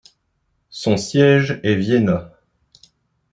[0.71, 2.33] Son siège est Vienna.